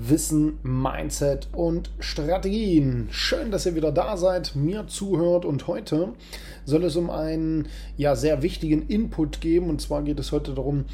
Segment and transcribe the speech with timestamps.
[0.00, 3.08] Wissen, Mindset und Strategien.
[3.10, 5.44] Schön, dass ihr wieder da seid, mir zuhört.
[5.44, 6.12] Und heute
[6.64, 7.66] soll es um einen
[7.96, 9.68] ja, sehr wichtigen Input geben.
[9.68, 10.84] Und zwar geht es heute darum,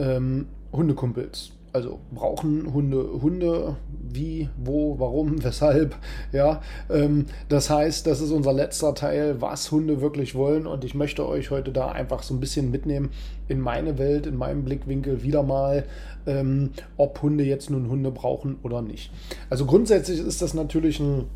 [0.00, 5.96] ähm, Hundekumpels also brauchen Hunde Hunde, wie, wo, warum, weshalb,
[6.32, 6.62] ja.
[6.90, 11.26] Ähm, das heißt, das ist unser letzter Teil, was Hunde wirklich wollen und ich möchte
[11.26, 13.10] euch heute da einfach so ein bisschen mitnehmen
[13.48, 15.84] in meine Welt, in meinem Blickwinkel wieder mal,
[16.26, 19.10] ähm, ob Hunde jetzt nun Hunde brauchen oder nicht.
[19.48, 21.26] Also grundsätzlich ist das natürlich ein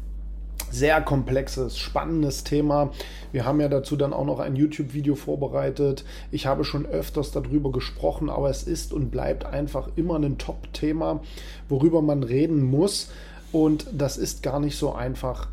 [0.75, 2.91] sehr komplexes, spannendes Thema.
[3.33, 6.05] Wir haben ja dazu dann auch noch ein YouTube-Video vorbereitet.
[6.31, 11.21] Ich habe schon öfters darüber gesprochen, aber es ist und bleibt einfach immer ein Top-Thema,
[11.69, 13.11] worüber man reden muss.
[13.53, 15.49] Und das ist gar nicht so einfach.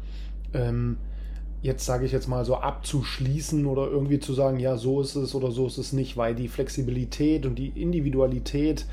[0.54, 0.98] Ähm,
[1.62, 5.36] jetzt sage ich jetzt mal so abzuschließen oder irgendwie zu sagen, ja, so ist es
[5.36, 8.86] oder so ist es nicht, weil die Flexibilität und die Individualität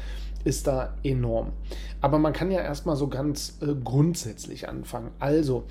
[0.44, 1.52] ist da enorm.
[2.00, 5.10] Aber man kann ja erstmal so ganz äh, grundsätzlich anfangen.
[5.18, 5.64] Also,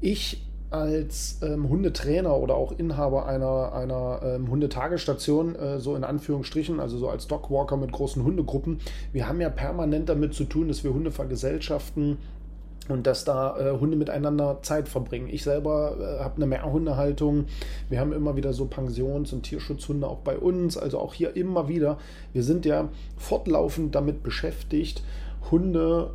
[0.00, 6.78] ich als ähm, Hundetrainer oder auch Inhaber einer, einer ähm, Hundetagestation, äh, so in Anführungsstrichen,
[6.78, 8.80] also so als Dogwalker mit großen Hundegruppen,
[9.12, 12.18] wir haben ja permanent damit zu tun, dass wir Hunde vergesellschaften
[12.88, 15.28] und dass da äh, Hunde miteinander Zeit verbringen.
[15.30, 17.46] Ich selber äh, habe eine Mehrhundehaltung.
[17.88, 21.68] Wir haben immer wieder so Pensions- und Tierschutzhunde auch bei uns, also auch hier immer
[21.68, 21.98] wieder.
[22.32, 25.02] Wir sind ja fortlaufend damit beschäftigt,
[25.50, 26.10] Hunde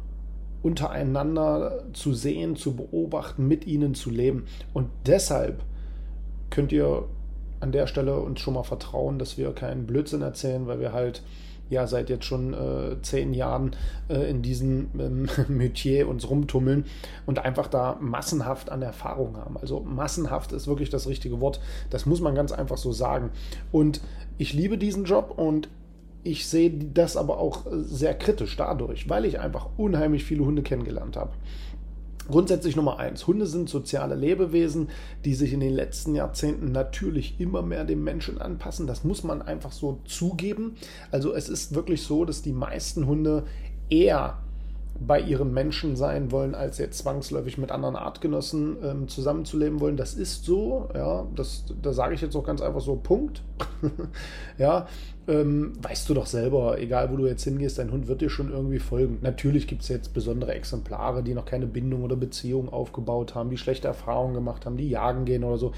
[0.63, 4.45] untereinander zu sehen, zu beobachten, mit ihnen zu leben.
[4.73, 5.61] Und deshalb
[6.49, 7.03] könnt ihr
[7.59, 11.21] an der Stelle uns schon mal vertrauen, dass wir keinen Blödsinn erzählen, weil wir halt
[11.69, 13.71] ja seit jetzt schon äh, zehn Jahren
[14.09, 16.85] äh, in diesem ähm, Metier uns rumtummeln
[17.25, 19.57] und einfach da massenhaft an Erfahrung haben.
[19.57, 21.59] Also massenhaft ist wirklich das richtige Wort.
[21.89, 23.31] Das muss man ganz einfach so sagen.
[23.71, 24.01] Und
[24.37, 25.69] ich liebe diesen Job und
[26.23, 31.17] ich sehe das aber auch sehr kritisch dadurch, weil ich einfach unheimlich viele Hunde kennengelernt
[31.17, 31.31] habe.
[32.29, 34.87] Grundsätzlich Nummer eins: Hunde sind soziale Lebewesen,
[35.25, 38.87] die sich in den letzten Jahrzehnten natürlich immer mehr dem Menschen anpassen.
[38.87, 40.75] Das muss man einfach so zugeben.
[41.11, 43.43] Also es ist wirklich so, dass die meisten Hunde
[43.89, 44.42] eher
[44.99, 49.97] bei ihren Menschen sein wollen, als jetzt zwangsläufig mit anderen Artgenossen ähm, zusammenzuleben wollen.
[49.97, 53.43] Das ist so, ja, das, da sage ich jetzt auch ganz einfach so, Punkt.
[54.57, 54.87] ja,
[55.27, 58.51] ähm, weißt du doch selber, egal wo du jetzt hingehst, dein Hund wird dir schon
[58.51, 59.19] irgendwie folgen.
[59.21, 63.57] Natürlich gibt es jetzt besondere Exemplare, die noch keine Bindung oder Beziehung aufgebaut haben, die
[63.57, 65.73] schlechte Erfahrungen gemacht haben, die jagen gehen oder so.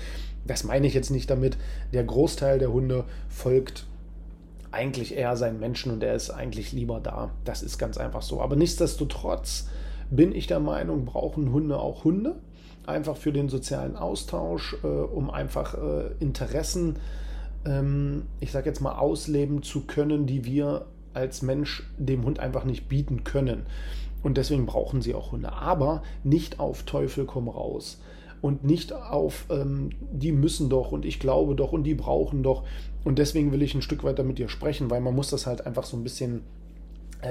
[0.45, 1.57] Das meine ich jetzt nicht damit.
[1.93, 3.85] Der Großteil der Hunde folgt
[4.75, 7.31] eigentlich eher seinen Menschen und er ist eigentlich lieber da.
[7.45, 8.41] Das ist ganz einfach so.
[8.41, 9.69] Aber nichtsdestotrotz
[10.11, 12.35] bin ich der Meinung, brauchen Hunde auch Hunde.
[12.85, 16.97] Einfach für den sozialen Austausch, äh, um einfach äh, Interessen,
[17.65, 22.65] ähm, ich sage jetzt mal, ausleben zu können, die wir als Mensch dem Hund einfach
[22.65, 23.65] nicht bieten können.
[24.21, 25.53] Und deswegen brauchen sie auch Hunde.
[25.53, 27.99] Aber nicht auf Teufel komm raus
[28.41, 32.63] und nicht auf, ähm, die müssen doch und ich glaube doch und die brauchen doch.
[33.03, 35.65] Und deswegen will ich ein Stück weiter mit dir sprechen, weil man muss das halt
[35.65, 36.41] einfach so ein bisschen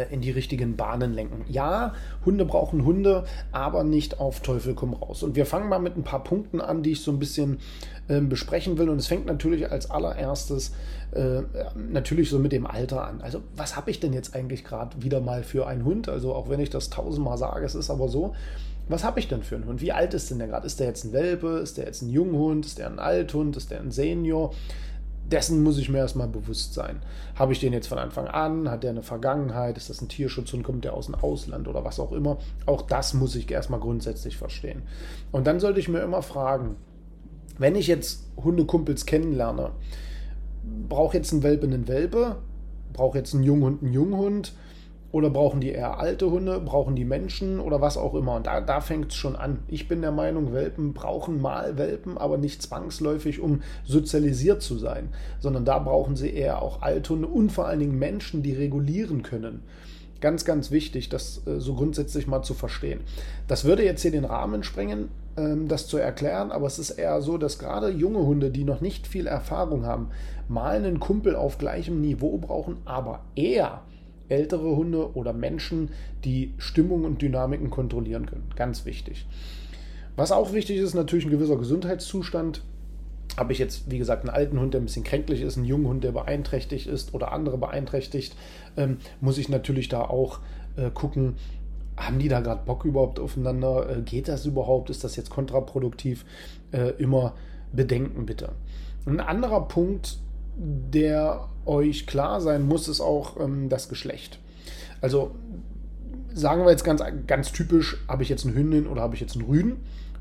[0.02, 1.44] in die richtigen Bahnen lenken.
[1.48, 1.94] Ja,
[2.24, 5.22] Hunde brauchen Hunde, aber nicht auf Teufel komm raus.
[5.22, 7.58] Und wir fangen mal mit ein paar Punkten an, die ich so ein bisschen
[8.08, 8.88] äh, besprechen will.
[8.88, 10.72] Und es fängt natürlich als allererstes
[11.12, 11.42] äh,
[11.76, 13.20] natürlich so mit dem Alter an.
[13.20, 16.08] Also was habe ich denn jetzt eigentlich gerade wieder mal für einen Hund?
[16.08, 18.34] Also auch wenn ich das tausendmal sage, es ist aber so
[18.88, 19.80] was habe ich denn für einen Hund?
[19.80, 20.66] Wie alt ist denn der gerade?
[20.66, 21.58] Ist der jetzt ein Welpe?
[21.58, 22.66] Ist der jetzt ein Junghund?
[22.66, 23.56] Ist der ein Althund?
[23.56, 24.52] Ist der ein Senior?
[25.30, 27.00] Dessen muss ich mir erstmal bewusst sein.
[27.34, 28.70] Habe ich den jetzt von Anfang an?
[28.70, 29.76] Hat der eine Vergangenheit?
[29.78, 30.64] Ist das ein Tierschutzhund?
[30.64, 32.36] Kommt der aus dem Ausland oder was auch immer?
[32.66, 34.82] Auch das muss ich erstmal grundsätzlich verstehen.
[35.32, 36.76] Und dann sollte ich mir immer fragen,
[37.58, 39.70] wenn ich jetzt Hundekumpels kennenlerne,
[40.88, 42.36] braucht jetzt ein Welpe einen Welpe?
[42.92, 44.52] Braucht jetzt ein Junghund einen Junghund?
[45.14, 46.58] Oder brauchen die eher alte Hunde?
[46.58, 48.34] Brauchen die Menschen oder was auch immer?
[48.34, 49.60] Und da, da fängt es schon an.
[49.68, 55.10] Ich bin der Meinung, Welpen brauchen mal Welpen, aber nicht zwangsläufig, um sozialisiert zu sein,
[55.38, 59.62] sondern da brauchen sie eher auch Althunde und vor allen Dingen Menschen, die regulieren können.
[60.20, 62.98] Ganz, ganz wichtig, das äh, so grundsätzlich mal zu verstehen.
[63.46, 67.22] Das würde jetzt hier den Rahmen sprengen, ähm, das zu erklären, aber es ist eher
[67.22, 70.08] so, dass gerade junge Hunde, die noch nicht viel Erfahrung haben,
[70.48, 73.82] mal einen Kumpel auf gleichem Niveau brauchen, aber eher
[74.28, 75.90] ältere Hunde oder Menschen,
[76.24, 78.50] die Stimmung und Dynamiken kontrollieren können.
[78.56, 79.26] Ganz wichtig.
[80.16, 82.62] Was auch wichtig ist, natürlich ein gewisser Gesundheitszustand.
[83.36, 85.88] Habe ich jetzt, wie gesagt, einen alten Hund, der ein bisschen kränklich ist, einen jungen
[85.88, 88.36] Hund, der beeinträchtigt ist oder andere beeinträchtigt,
[88.76, 90.38] ähm, muss ich natürlich da auch
[90.76, 91.34] äh, gucken,
[91.96, 93.88] haben die da gerade Bock überhaupt aufeinander?
[93.88, 94.90] Äh, geht das überhaupt?
[94.90, 96.24] Ist das jetzt kontraproduktiv?
[96.72, 97.34] Äh, immer
[97.72, 98.52] bedenken bitte.
[99.06, 100.18] Ein anderer Punkt,
[100.56, 104.38] der euch klar sein muss, ist auch ähm, das Geschlecht.
[105.00, 105.32] Also
[106.32, 109.36] sagen wir jetzt ganz, ganz typisch, habe ich jetzt eine Hündin oder habe ich jetzt
[109.36, 109.76] einen Rüden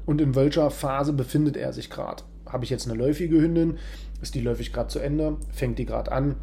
[0.05, 2.23] und in welcher Phase befindet er sich gerade?
[2.47, 3.77] Habe ich jetzt eine läufige Hündin?
[4.21, 5.37] Ist die läufig gerade zu Ende?
[5.51, 6.35] Fängt die gerade an?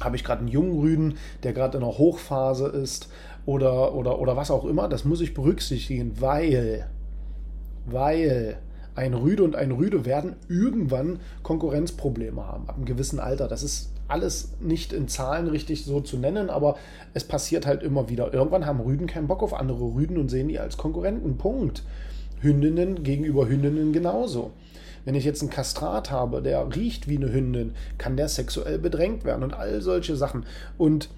[0.00, 3.08] Habe ich gerade einen jungen Rüden, der gerade in einer Hochphase ist?
[3.46, 4.88] Oder, oder, oder was auch immer?
[4.88, 6.88] Das muss ich berücksichtigen, weil,
[7.84, 8.58] weil
[8.94, 13.48] ein Rüde und ein Rüde werden irgendwann Konkurrenzprobleme haben, ab einem gewissen Alter.
[13.48, 16.76] Das ist alles nicht in Zahlen richtig so zu nennen, aber
[17.14, 18.32] es passiert halt immer wieder.
[18.32, 21.38] Irgendwann haben Rüden keinen Bock auf andere Rüden und sehen die als Konkurrenten.
[21.38, 21.82] Punkt.
[22.40, 24.52] Hündinnen gegenüber Hündinnen genauso.
[25.04, 29.24] Wenn ich jetzt einen Kastrat habe, der riecht wie eine Hündin, kann der sexuell bedrängt
[29.24, 30.44] werden und all solche Sachen.
[30.78, 31.08] Und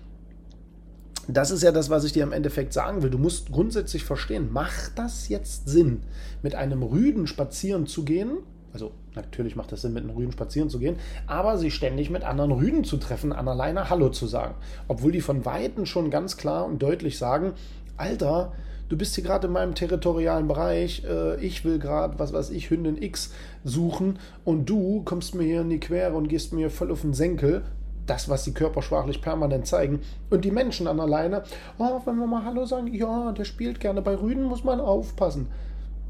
[1.28, 3.10] das ist ja das, was ich dir im Endeffekt sagen will.
[3.10, 6.02] Du musst grundsätzlich verstehen, macht das jetzt Sinn,
[6.42, 8.38] mit einem Rüden spazieren zu gehen?
[8.72, 10.96] Also natürlich macht es Sinn, mit einem Rüden spazieren zu gehen,
[11.26, 14.54] aber sie ständig mit anderen Rüden zu treffen, an alleine Hallo zu sagen.
[14.86, 17.54] Obwohl die von Weitem schon ganz klar und deutlich sagen,
[17.96, 18.52] Alter,
[18.88, 22.70] du bist hier gerade in meinem territorialen Bereich, äh, ich will gerade, was weiß ich,
[22.70, 23.32] Hündin X
[23.64, 27.14] suchen und du kommst mir hier in die Quere und gehst mir voll auf den
[27.14, 27.62] Senkel,
[28.06, 30.00] das, was sie körpersprachlich permanent zeigen.
[30.30, 31.42] Und die Menschen an alleine,
[31.78, 34.02] oh, wenn wir mal Hallo sagen, ja, der spielt gerne.
[34.02, 35.48] Bei Rüden muss man aufpassen.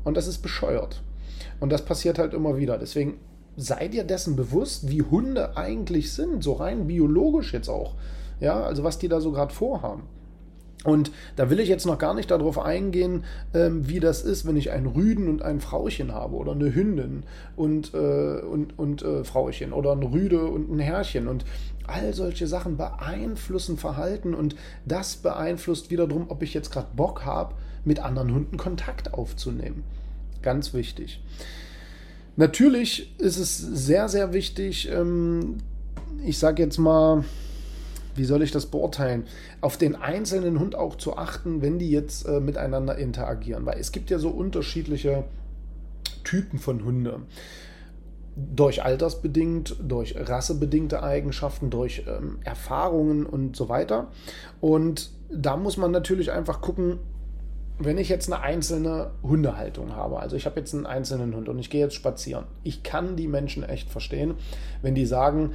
[0.05, 1.03] Und das ist bescheuert.
[1.61, 2.79] Und das passiert halt immer wieder.
[2.79, 3.19] Deswegen
[3.57, 7.95] seid ihr dessen bewusst, wie Hunde eigentlich sind, so rein biologisch jetzt auch.
[8.39, 10.03] Ja, also was die da so gerade vorhaben.
[10.85, 14.57] Und da will ich jetzt noch gar nicht darauf eingehen, ähm, wie das ist, wenn
[14.57, 17.25] ich einen Rüden und ein Frauchen habe oder eine Hündin
[17.57, 21.27] und, äh, und, und äh, Frauchen oder ein Rüde und ein Herrchen.
[21.27, 21.45] Und
[21.89, 27.55] all solche Sachen beeinflussen Verhalten und das beeinflusst wiederum, ob ich jetzt gerade Bock habe,
[27.85, 29.85] mit anderen Hunden Kontakt aufzunehmen.
[30.43, 31.23] Ganz wichtig.
[32.37, 35.57] Natürlich ist es sehr, sehr wichtig, ähm,
[36.25, 37.25] ich sage jetzt mal,
[38.15, 39.25] wie soll ich das beurteilen,
[39.61, 43.67] auf den einzelnen Hund auch zu achten, wenn die jetzt äh, miteinander interagieren.
[43.67, 45.25] Weil es gibt ja so unterschiedliche
[46.25, 47.21] Typen von Hunde.
[48.37, 54.09] Durch altersbedingt, durch rassebedingte Eigenschaften, durch ähm, Erfahrungen und so weiter.
[54.61, 56.99] Und da muss man natürlich einfach gucken,
[57.79, 61.59] wenn ich jetzt eine einzelne Hundehaltung habe, also ich habe jetzt einen einzelnen Hund und
[61.59, 64.35] ich gehe jetzt spazieren, ich kann die Menschen echt verstehen,
[64.81, 65.53] wenn die sagen,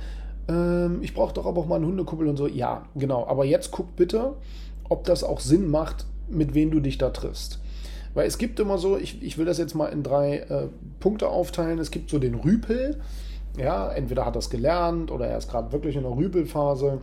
[0.48, 2.48] ähm, ich brauche doch aber auch mal einen Hundekuppel und so.
[2.48, 3.25] Ja, genau.
[3.28, 4.33] Aber jetzt guck bitte,
[4.89, 7.60] ob das auch Sinn macht, mit wem du dich da triffst.
[8.13, 10.67] Weil es gibt immer so, ich, ich will das jetzt mal in drei äh,
[10.99, 11.79] Punkte aufteilen.
[11.79, 12.99] Es gibt so den Rüpel.
[13.57, 17.01] Ja, entweder hat er es gelernt oder er ist gerade wirklich in der Rüpelphase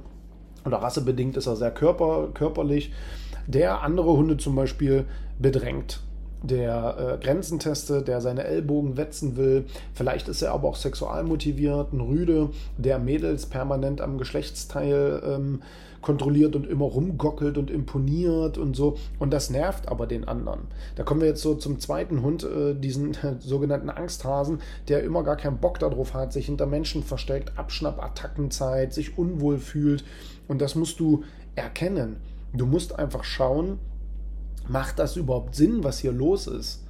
[0.64, 2.92] oder rassebedingt ist er sehr körper, körperlich,
[3.46, 5.04] der andere Hunde zum Beispiel
[5.38, 6.00] bedrängt
[6.42, 9.64] der äh, Grenzen testet, der seine Ellbogen wetzen will.
[9.94, 15.62] Vielleicht ist er aber auch sexual motiviert, ein Rüde, der Mädels permanent am Geschlechtsteil ähm,
[16.00, 18.96] kontrolliert und immer rumgockelt und imponiert und so.
[19.18, 20.60] Und das nervt aber den anderen.
[20.96, 25.22] Da kommen wir jetzt so zum zweiten Hund, äh, diesen äh, sogenannten Angsthasen, der immer
[25.22, 30.04] gar keinen Bock darauf hat, sich hinter Menschen versteckt, Abschnappattackenzeit, sich unwohl fühlt.
[30.46, 31.24] Und das musst du
[31.56, 32.16] erkennen.
[32.52, 33.78] Du musst einfach schauen,
[34.68, 36.84] macht das überhaupt Sinn, was hier los ist?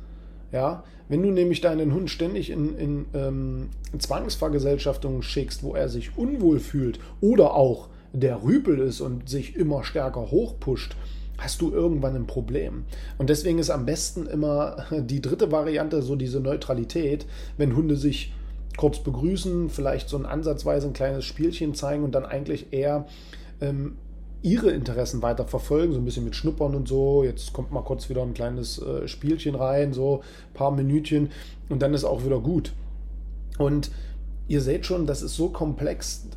[0.52, 3.68] Ja, wenn du nämlich deinen Hund ständig in, in, ähm,
[3.98, 9.84] Zwangsvergesellschaftung schickst, wo er sich unwohl fühlt oder auch der Rüpel ist und sich immer
[9.84, 10.96] stärker hochpusht,
[11.38, 12.84] hast du irgendwann ein Problem.
[13.16, 18.32] Und deswegen ist am besten immer die dritte Variante, so diese Neutralität, wenn Hunde sich
[18.76, 23.06] kurz begrüßen, vielleicht so ein ansatzweise ein kleines Spielchen zeigen und dann eigentlich eher
[23.60, 23.96] ähm,
[24.42, 27.24] ihre Interessen weiter verfolgen, so ein bisschen mit Schnuppern und so.
[27.24, 31.30] Jetzt kommt mal kurz wieder ein kleines äh, Spielchen rein, so ein paar Minütchen
[31.68, 32.72] und dann ist auch wieder gut.
[33.58, 33.90] Und
[34.46, 36.28] ihr seht schon, das ist so komplex,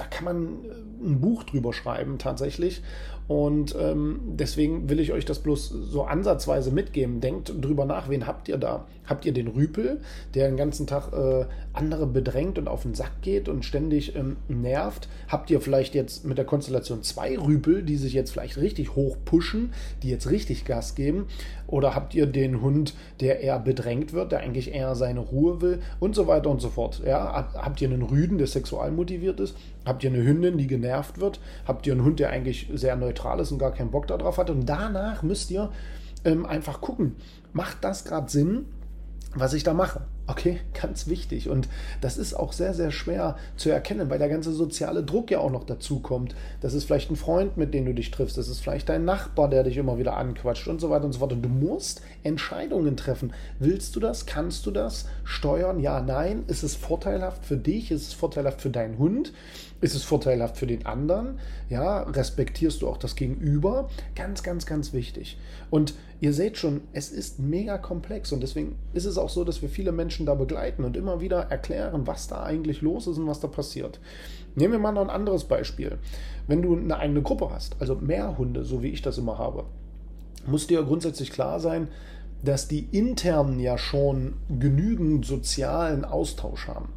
[0.00, 2.82] da kann man äh, ein Buch drüber schreiben tatsächlich.
[3.28, 7.20] Und ähm, deswegen will ich euch das bloß so ansatzweise mitgeben.
[7.20, 8.86] Denkt drüber nach, wen habt ihr da?
[9.06, 10.00] Habt ihr den Rüpel,
[10.34, 14.36] der den ganzen Tag äh, andere bedrängt und auf den Sack geht und ständig ähm,
[14.48, 15.08] nervt?
[15.28, 19.16] Habt ihr vielleicht jetzt mit der Konstellation zwei Rüpel, die sich jetzt vielleicht richtig hoch
[19.24, 21.26] pushen, die jetzt richtig Gas geben?
[21.68, 25.78] Oder habt ihr den Hund, der eher bedrängt wird, der eigentlich eher seine Ruhe will
[26.00, 27.00] und so weiter und so fort?
[27.06, 27.52] Ja?
[27.54, 29.54] Habt ihr einen Rüden, der sexual motiviert ist?
[29.90, 31.40] Habt ihr eine Hündin, die genervt wird?
[31.66, 34.48] Habt ihr einen Hund, der eigentlich sehr neutral ist und gar keinen Bock darauf hat?
[34.48, 35.72] Und danach müsst ihr
[36.24, 37.16] ähm, einfach gucken,
[37.52, 38.66] macht das gerade Sinn,
[39.34, 40.02] was ich da mache?
[40.28, 41.48] Okay, ganz wichtig.
[41.48, 41.68] Und
[42.00, 45.50] das ist auch sehr, sehr schwer zu erkennen, weil der ganze soziale Druck ja auch
[45.50, 46.36] noch dazu kommt.
[46.60, 48.38] Das ist vielleicht ein Freund, mit dem du dich triffst.
[48.38, 51.18] Das ist vielleicht dein Nachbar, der dich immer wieder anquatscht und so weiter und so
[51.18, 51.32] fort.
[51.32, 53.32] Und du musst Entscheidungen treffen.
[53.58, 54.26] Willst du das?
[54.26, 55.06] Kannst du das?
[55.24, 55.80] Steuern?
[55.80, 56.44] Ja, nein.
[56.46, 57.90] Ist es vorteilhaft für dich?
[57.90, 59.32] Ist es vorteilhaft für deinen Hund?
[59.82, 61.38] Ist es vorteilhaft für den anderen?
[61.70, 63.88] Ja, respektierst du auch das Gegenüber?
[64.14, 65.38] Ganz, ganz, ganz wichtig.
[65.70, 69.62] Und ihr seht schon, es ist mega komplex und deswegen ist es auch so, dass
[69.62, 73.26] wir viele Menschen da begleiten und immer wieder erklären, was da eigentlich los ist und
[73.26, 74.00] was da passiert.
[74.54, 75.96] Nehmen wir mal noch ein anderes Beispiel.
[76.46, 79.64] Wenn du eine eigene Gruppe hast, also mehr Hunde, so wie ich das immer habe,
[80.46, 81.88] muss dir grundsätzlich klar sein,
[82.44, 86.88] dass die internen ja schon genügend sozialen Austausch haben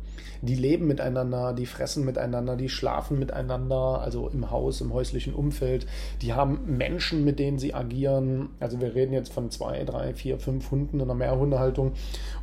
[0.42, 5.86] die leben miteinander, die fressen miteinander, die schlafen miteinander, also im Haus, im häuslichen Umfeld.
[6.22, 8.50] Die haben Menschen, mit denen sie agieren.
[8.60, 11.94] Also wir reden jetzt von zwei, drei, vier, fünf Hunden in einer Mehrhundehaltung.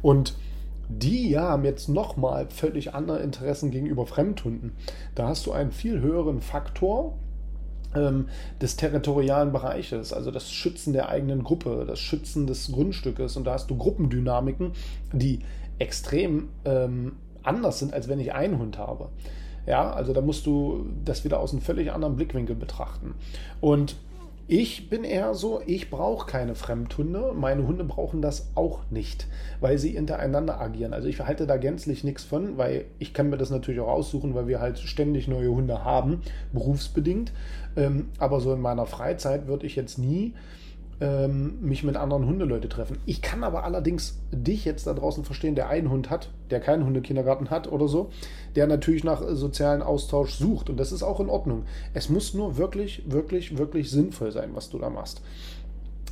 [0.03, 0.35] Und
[0.89, 4.73] die haben jetzt nochmal völlig andere Interessen gegenüber Fremdhunden.
[5.15, 7.17] Da hast du einen viel höheren Faktor
[7.95, 8.29] ähm,
[8.61, 13.37] des territorialen Bereiches, also das Schützen der eigenen Gruppe, das Schützen des Grundstückes.
[13.37, 14.73] Und da hast du Gruppendynamiken,
[15.12, 15.41] die
[15.79, 19.09] extrem ähm, anders sind, als wenn ich einen Hund habe.
[19.66, 23.14] Ja, also da musst du das wieder aus einem völlig anderen Blickwinkel betrachten.
[23.61, 23.97] Und
[24.52, 27.32] ich bin eher so, ich brauche keine Fremdhunde.
[27.37, 29.28] Meine Hunde brauchen das auch nicht,
[29.61, 30.92] weil sie hintereinander agieren.
[30.92, 34.35] Also ich halte da gänzlich nichts von, weil ich kann mir das natürlich auch aussuchen,
[34.35, 37.30] weil wir halt ständig neue Hunde haben, berufsbedingt.
[37.76, 40.35] Ähm, aber so in meiner Freizeit würde ich jetzt nie
[41.00, 42.99] ähm, mich mit anderen Hundeleute treffen.
[43.07, 46.85] Ich kann aber allerdings dich jetzt da draußen verstehen, der einen Hund hat, der keinen
[46.85, 48.11] Hundekindergarten hat oder so,
[48.54, 50.69] der natürlich nach sozialen Austausch sucht.
[50.69, 51.64] Und das ist auch in Ordnung.
[51.95, 55.23] Es muss nur wirklich, wirklich, wirklich sinnvoll sein, was du da machst.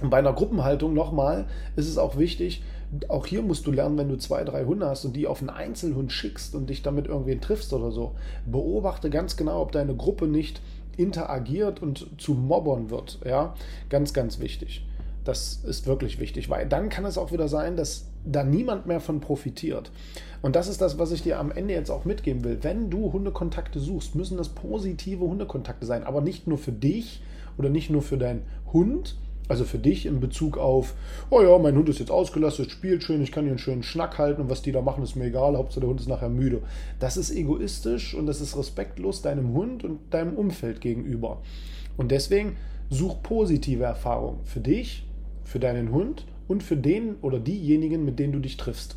[0.00, 2.62] Und bei einer Gruppenhaltung nochmal ist es auch wichtig,
[3.09, 5.50] auch hier musst du lernen, wenn du zwei, drei Hunde hast und die auf einen
[5.50, 8.12] Einzelhund schickst und dich damit irgendwen triffst oder so,
[8.47, 10.62] beobachte ganz genau, ob deine Gruppe nicht
[10.99, 13.21] interagiert und zu Mobbern wird.
[13.25, 13.55] Ja,
[13.88, 14.85] ganz, ganz wichtig.
[15.25, 19.00] Das ist wirklich wichtig, weil dann kann es auch wieder sein, dass da niemand mehr
[19.00, 19.90] von profitiert.
[20.43, 22.59] Und das ist das, was ich dir am Ende jetzt auch mitgeben will.
[22.62, 27.23] Wenn du Hundekontakte suchst, müssen das positive Hundekontakte sein, aber nicht nur für dich
[27.57, 29.17] oder nicht nur für deinen Hund,
[29.49, 30.95] also für dich in Bezug auf,
[31.31, 34.19] oh ja, mein Hund ist jetzt ausgelastet, spielt schön, ich kann hier einen schönen Schnack
[34.19, 36.62] halten und was die da machen, ist mir egal, Hauptsache der Hund ist nachher müde.
[37.00, 41.40] Das ist egoistisch und das ist respektlos deinem Hund und deinem Umfeld gegenüber.
[41.97, 42.57] Und deswegen
[42.90, 45.07] such positive Erfahrungen für dich,
[45.45, 48.97] für deinen Hund und für den oder diejenigen, mit denen du dich triffst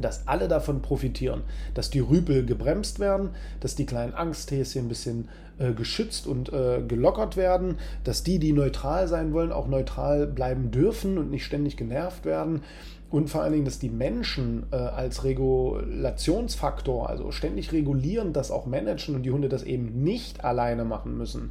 [0.00, 1.42] dass alle davon profitieren,
[1.74, 3.30] dass die Rüpel gebremst werden,
[3.60, 5.28] dass die kleinen Angsthäschen ein bisschen
[5.58, 10.70] äh, geschützt und äh, gelockert werden, dass die, die neutral sein wollen, auch neutral bleiben
[10.70, 12.62] dürfen und nicht ständig genervt werden.
[13.10, 18.66] Und vor allen Dingen, dass die Menschen äh, als Regulationsfaktor, also ständig regulieren, das auch
[18.66, 21.50] managen und die Hunde das eben nicht alleine machen müssen,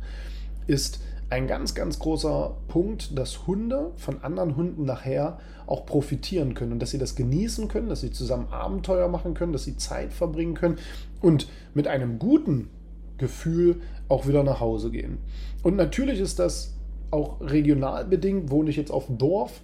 [0.67, 6.73] ist ein ganz, ganz großer Punkt, dass Hunde von anderen Hunden nachher auch profitieren können
[6.73, 10.11] und dass sie das genießen können, dass sie zusammen Abenteuer machen können, dass sie Zeit
[10.11, 10.79] verbringen können
[11.21, 12.69] und mit einem guten
[13.17, 15.19] Gefühl auch wieder nach Hause gehen.
[15.61, 16.73] Und natürlich ist das
[17.11, 18.49] auch regional bedingt.
[18.49, 19.61] Wohne ich jetzt auf dem Dorf,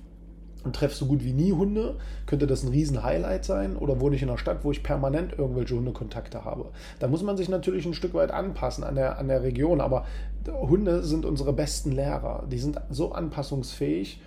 [0.66, 1.96] und treffe so gut wie nie Hunde,
[2.26, 3.78] könnte das ein riesen Highlight sein.
[3.78, 6.72] Oder wohne ich in einer Stadt, wo ich permanent irgendwelche Hundekontakte habe.
[7.00, 9.80] Da muss man sich natürlich ein Stück weit anpassen an der, an der Region.
[9.80, 10.06] Aber
[10.48, 12.46] Hunde sind unsere besten Lehrer.
[12.52, 14.22] Die sind so anpassungsfähig.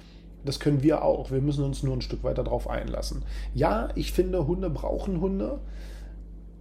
[0.44, 1.30] Das können wir auch.
[1.30, 3.24] Wir müssen uns nur ein Stück weiter darauf einlassen.
[3.52, 5.60] Ja, ich finde, Hunde brauchen Hunde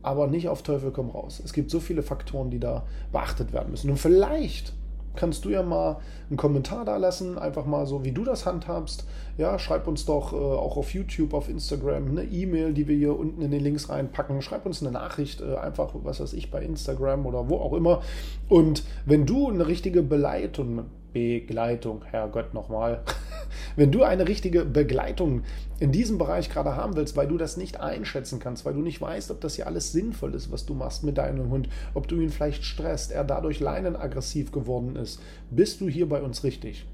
[0.07, 1.41] aber nicht auf Teufel komm raus.
[1.43, 3.89] Es gibt so viele Faktoren, die da beachtet werden müssen.
[3.89, 4.73] Und vielleicht
[5.17, 5.97] kannst du ja mal
[6.29, 9.05] einen Kommentar da lassen, einfach mal so, wie du das handhabst.
[9.37, 13.19] Ja, schreib uns doch äh, auch auf YouTube, auf Instagram eine E-Mail, die wir hier
[13.19, 14.41] unten in den Links reinpacken.
[14.41, 18.01] Schreib uns eine Nachricht, äh, einfach, was weiß ich, bei Instagram oder wo auch immer.
[18.47, 23.01] Und wenn du eine richtige Beleitung, Begleitung, Herrgott nochmal,
[23.75, 25.43] Wenn du eine richtige Begleitung
[25.79, 29.01] in diesem Bereich gerade haben willst, weil du das nicht einschätzen kannst, weil du nicht
[29.01, 32.19] weißt, ob das hier alles sinnvoll ist, was du machst mit deinem Hund, ob du
[32.19, 36.85] ihn vielleicht stresst, er dadurch leinenaggressiv geworden ist, bist du hier bei uns richtig.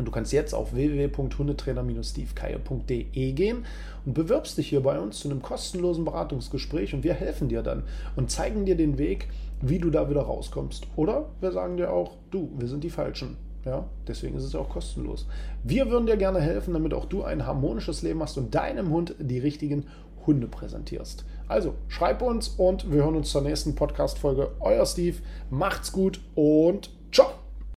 [0.00, 3.66] Und du kannst jetzt auf www.hundetrainer-stevekeier.de gehen
[4.06, 7.82] und bewirbst dich hier bei uns zu einem kostenlosen Beratungsgespräch und wir helfen dir dann
[8.16, 9.28] und zeigen dir den Weg,
[9.60, 10.86] wie du da wieder rauskommst.
[10.96, 13.36] Oder wir sagen dir auch, du, wir sind die Falschen.
[13.64, 15.26] Ja, deswegen ist es auch kostenlos.
[15.62, 19.14] Wir würden dir gerne helfen, damit auch du ein harmonisches Leben hast und deinem Hund
[19.18, 19.86] die richtigen
[20.26, 21.24] Hunde präsentierst.
[21.48, 24.52] Also schreib uns und wir hören uns zur nächsten Podcast-Folge.
[24.60, 25.18] Euer Steve,
[25.50, 27.39] macht's gut und ciao!